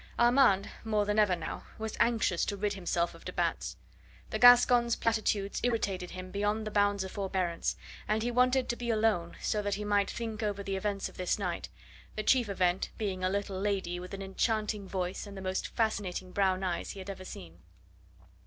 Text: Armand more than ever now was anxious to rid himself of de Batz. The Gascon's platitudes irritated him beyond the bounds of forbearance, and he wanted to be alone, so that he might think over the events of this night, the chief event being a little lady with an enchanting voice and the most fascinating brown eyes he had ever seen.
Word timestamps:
Armand 0.17 0.71
more 0.83 1.05
than 1.05 1.19
ever 1.19 1.35
now 1.35 1.63
was 1.77 1.95
anxious 1.99 2.43
to 2.43 2.57
rid 2.57 2.73
himself 2.73 3.13
of 3.13 3.23
de 3.23 3.31
Batz. 3.31 3.77
The 4.31 4.39
Gascon's 4.39 4.95
platitudes 4.95 5.59
irritated 5.61 6.09
him 6.09 6.31
beyond 6.31 6.65
the 6.65 6.71
bounds 6.71 7.03
of 7.03 7.11
forbearance, 7.11 7.75
and 8.07 8.23
he 8.23 8.31
wanted 8.31 8.67
to 8.69 8.75
be 8.75 8.89
alone, 8.89 9.35
so 9.41 9.61
that 9.61 9.75
he 9.75 9.85
might 9.85 10.09
think 10.09 10.41
over 10.41 10.63
the 10.63 10.75
events 10.75 11.07
of 11.07 11.17
this 11.17 11.37
night, 11.37 11.69
the 12.15 12.23
chief 12.23 12.49
event 12.49 12.89
being 12.97 13.23
a 13.23 13.29
little 13.29 13.59
lady 13.59 13.99
with 13.99 14.15
an 14.15 14.23
enchanting 14.23 14.87
voice 14.87 15.27
and 15.27 15.37
the 15.37 15.39
most 15.39 15.67
fascinating 15.67 16.31
brown 16.31 16.63
eyes 16.63 16.89
he 16.89 16.97
had 16.99 17.11
ever 17.11 17.23
seen. 17.23 17.59